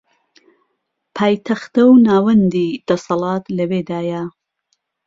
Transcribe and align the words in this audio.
پایتەختە 1.15 1.81
و 1.87 2.01
ناوەندی 2.07 2.79
دەسەڵات 2.87 3.43
لەوێدایە 3.57 4.23